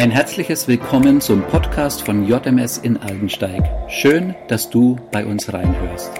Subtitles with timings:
[0.00, 3.62] Ein herzliches Willkommen zum Podcast von JMS in Aldensteig.
[3.90, 6.10] Schön, dass du bei uns reinhörst.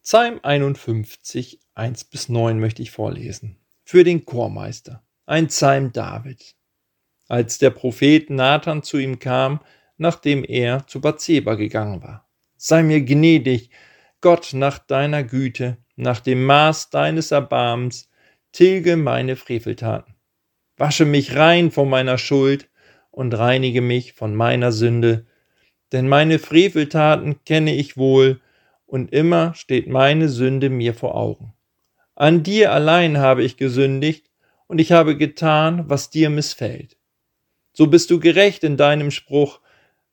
[0.00, 3.56] Psalm 51, 1 bis 9 möchte ich vorlesen.
[3.82, 5.02] Für den Chormeister.
[5.26, 6.54] Ein Psalm David.
[7.26, 9.58] Als der Prophet Nathan zu ihm kam,
[9.96, 12.28] nachdem er zu Bathseba gegangen war.
[12.56, 13.70] Sei mir gnädig,
[14.20, 18.08] Gott, nach deiner Güte, nach dem Maß deines Erbarmens,
[18.52, 20.14] tilge meine Freveltaten.
[20.76, 22.68] Wasche mich rein von meiner Schuld
[23.10, 25.26] und reinige mich von meiner Sünde,
[25.92, 28.40] denn meine Freveltaten kenne ich wohl,
[28.86, 31.54] und immer steht meine Sünde mir vor Augen.
[32.16, 34.30] An dir allein habe ich gesündigt,
[34.66, 36.96] und ich habe getan, was dir missfällt.
[37.72, 39.60] So bist du gerecht in deinem Spruch,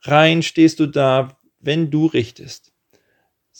[0.01, 2.71] rein stehst du da, wenn du richtest.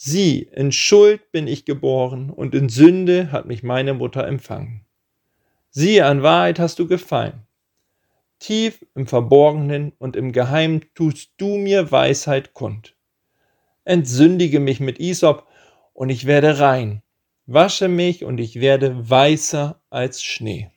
[0.00, 4.86] Sieh, in Schuld bin ich geboren und in Sünde hat mich meine Mutter empfangen.
[5.70, 7.48] Siehe, an Wahrheit hast du gefallen.
[8.38, 12.94] Tief im Verborgenen und im Geheimen tust du mir Weisheit kund.
[13.84, 15.48] Entsündige mich mit Isop
[15.94, 17.02] und ich werde rein.
[17.46, 20.70] Wasche mich und ich werde weißer als Schnee.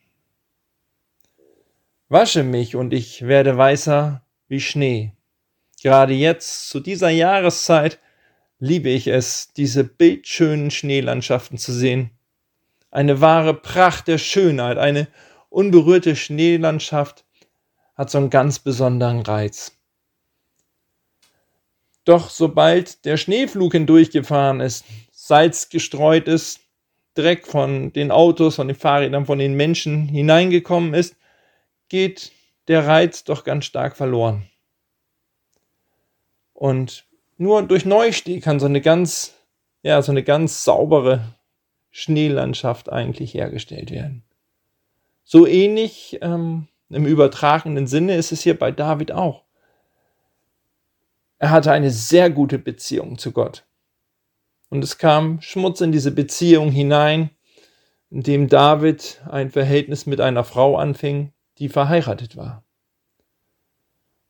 [2.10, 5.14] Wasche mich und ich werde weißer wie Schnee.
[5.80, 8.00] Gerade jetzt, zu dieser Jahreszeit,
[8.62, 12.12] liebe ich es, diese bildschönen Schneelandschaften zu sehen.
[12.92, 15.08] Eine wahre Pracht der Schönheit, eine
[15.50, 17.26] unberührte Schneelandschaft
[17.96, 19.78] hat so einen ganz besonderen Reiz.
[22.06, 26.60] Doch sobald der Schneeflug hindurchgefahren ist, Salz gestreut ist,
[27.16, 31.16] Dreck von den Autos, von den Fahrrädern, von den Menschen hineingekommen ist,
[31.90, 32.32] geht
[32.68, 34.48] der Reiz doch ganz stark verloren.
[36.54, 37.06] Und
[37.42, 39.34] nur durch Neusteh kann so eine ganz,
[39.82, 41.36] ja, so eine ganz saubere
[41.90, 44.24] Schneelandschaft eigentlich hergestellt werden.
[45.24, 49.44] So ähnlich ähm, im übertragenen Sinne ist es hier bei David auch.
[51.40, 53.66] Er hatte eine sehr gute Beziehung zu Gott.
[54.70, 57.32] Und es kam Schmutz in diese Beziehung hinein,
[58.12, 62.64] indem David ein Verhältnis mit einer Frau anfing, die verheiratet war.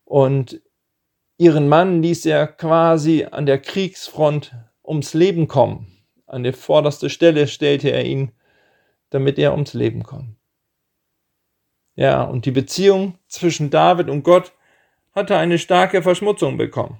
[0.06, 0.62] Und
[1.38, 4.54] Ihren Mann ließ er quasi an der Kriegsfront
[4.84, 5.86] ums Leben kommen.
[6.26, 8.32] An der vorderste Stelle stellte er ihn,
[9.10, 10.36] damit er ums Leben kommt.
[11.94, 14.52] Ja, und die Beziehung zwischen David und Gott
[15.14, 16.98] hatte eine starke Verschmutzung bekommen.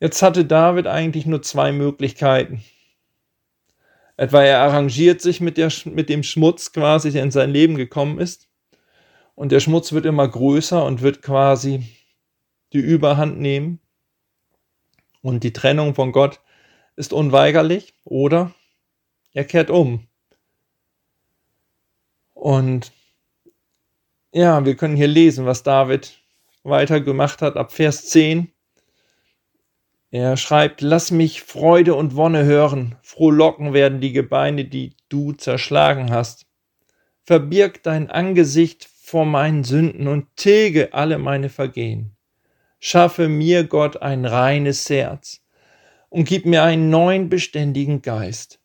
[0.00, 2.64] Jetzt hatte David eigentlich nur zwei Möglichkeiten.
[4.16, 8.18] Etwa er arrangiert sich mit, der, mit dem Schmutz quasi, der in sein Leben gekommen
[8.18, 8.48] ist,
[9.38, 11.84] und der Schmutz wird immer größer und wird quasi
[12.72, 13.78] die Überhand nehmen.
[15.22, 16.40] Und die Trennung von Gott
[16.96, 18.52] ist unweigerlich oder
[19.32, 20.08] er kehrt um.
[22.34, 22.90] Und
[24.32, 26.18] ja, wir können hier lesen, was David
[26.64, 28.50] weiter gemacht hat ab Vers 10.
[30.10, 36.10] Er schreibt, lass mich Freude und Wonne hören, frohlocken werden die Gebeine, die du zerschlagen
[36.10, 36.46] hast.
[37.22, 42.14] Verbirg dein Angesicht vor meinen Sünden und tilge alle meine Vergehen.
[42.78, 45.42] Schaffe mir, Gott, ein reines Herz
[46.10, 48.60] und gib mir einen neuen beständigen Geist.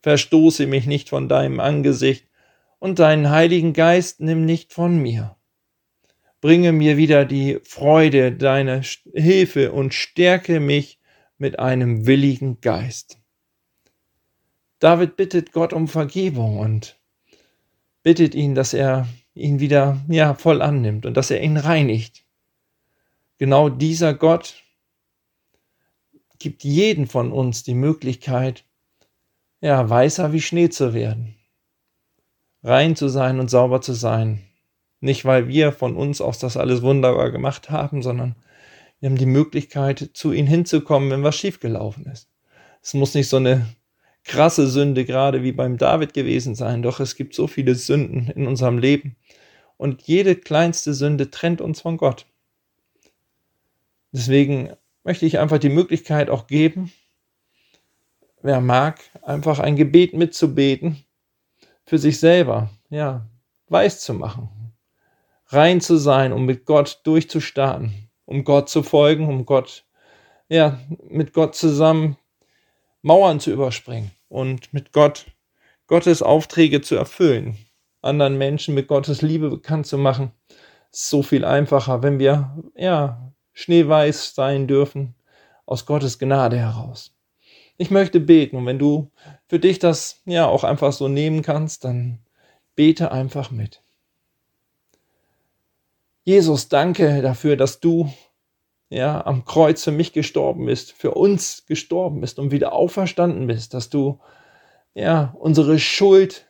[0.00, 2.26] Verstoße mich nicht von deinem Angesicht
[2.78, 5.36] und deinen Heiligen Geist nimm nicht von mir.
[6.40, 8.80] Bringe mir wieder die Freude deiner
[9.12, 10.98] Hilfe und stärke mich
[11.36, 13.18] mit einem willigen Geist.
[14.78, 16.98] David bittet Gott um Vergebung und
[18.02, 22.24] bittet ihn, dass er ihn wieder ja, voll annimmt und dass er ihn reinigt.
[23.38, 24.62] Genau dieser Gott
[26.38, 28.64] gibt jeden von uns die Möglichkeit,
[29.60, 31.34] ja, weißer wie Schnee zu werden,
[32.62, 34.42] rein zu sein und sauber zu sein.
[35.00, 38.36] Nicht, weil wir von uns aus das alles wunderbar gemacht haben, sondern
[39.00, 42.28] wir haben die Möglichkeit, zu ihm hinzukommen, wenn was schiefgelaufen ist.
[42.82, 43.66] Es muss nicht so eine
[44.24, 48.46] krasse Sünde gerade wie beim David gewesen sein, doch es gibt so viele Sünden in
[48.46, 49.16] unserem Leben
[49.76, 52.26] und jede kleinste Sünde trennt uns von Gott.
[54.12, 54.72] Deswegen
[55.02, 56.92] möchte ich einfach die Möglichkeit auch geben,
[58.42, 61.04] wer mag, einfach ein Gebet mitzubeten,
[61.86, 63.26] für sich selber, ja,
[63.68, 64.48] weiß zu machen,
[65.48, 69.84] rein zu sein, um mit Gott durchzustarten, um Gott zu folgen, um Gott,
[70.48, 70.78] ja,
[71.08, 72.16] mit Gott zusammen
[73.04, 75.26] Mauern zu überspringen und mit Gott
[75.88, 77.58] Gottes Aufträge zu erfüllen,
[78.00, 80.32] anderen Menschen mit Gottes Liebe bekannt zu machen.
[80.90, 85.14] Ist so viel einfacher, wenn wir ja schneeweiß sein dürfen
[85.66, 87.14] aus Gottes Gnade heraus.
[87.76, 89.10] Ich möchte beten und wenn du
[89.48, 92.20] für dich das ja auch einfach so nehmen kannst, dann
[92.74, 93.82] bete einfach mit.
[96.24, 98.10] Jesus, danke dafür, dass du
[98.88, 103.74] ja am Kreuz für mich gestorben bist, für uns gestorben bist und wieder auferstanden bist,
[103.74, 104.20] dass du
[104.94, 106.46] ja unsere Schuld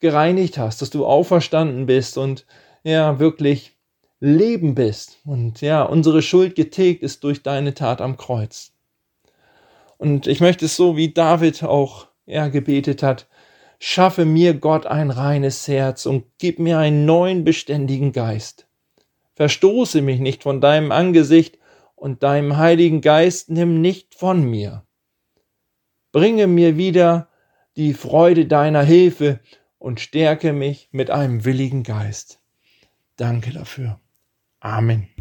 [0.00, 2.46] gereinigt hast, dass du auferstanden bist und
[2.82, 3.72] ja wirklich
[4.20, 8.72] Leben bist und ja unsere Schuld getilgt ist durch deine Tat am Kreuz.
[9.98, 13.26] Und ich möchte es so wie David auch ja gebetet hat,
[13.78, 18.63] schaffe mir Gott ein reines Herz und gib mir einen neuen beständigen Geist.
[19.34, 21.58] Verstoße mich nicht von deinem Angesicht
[21.94, 24.84] und deinem Heiligen Geist nimm nicht von mir.
[26.12, 27.28] Bringe mir wieder
[27.76, 29.40] die Freude deiner Hilfe
[29.78, 32.40] und stärke mich mit einem willigen Geist.
[33.16, 34.00] Danke dafür.
[34.60, 35.08] Amen.